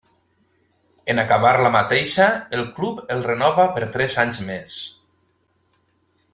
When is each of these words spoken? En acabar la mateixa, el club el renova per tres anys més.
En 1.13 1.21
acabar 1.23 1.51
la 1.65 1.71
mateixa, 1.75 2.31
el 2.59 2.65
club 2.79 3.03
el 3.17 3.23
renova 3.29 3.69
per 3.79 3.87
tres 3.99 4.19
anys 4.25 4.43
més. 4.51 4.81